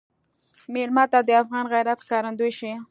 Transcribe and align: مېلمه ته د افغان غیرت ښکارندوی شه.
مېلمه 0.73 1.05
ته 1.11 1.19
د 1.27 1.29
افغان 1.41 1.65
غیرت 1.73 1.99
ښکارندوی 2.05 2.51
شه. 2.59 2.71